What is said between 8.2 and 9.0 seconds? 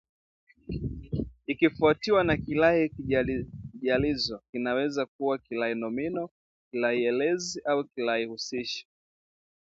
husishi